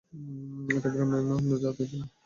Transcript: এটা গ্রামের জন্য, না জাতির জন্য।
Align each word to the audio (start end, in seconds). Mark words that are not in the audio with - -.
এটা 0.69 0.89
গ্রামের 0.93 1.21
জন্য, 1.21 1.41
না 1.49 1.55
জাতির 1.63 1.87
জন্য। 1.91 2.05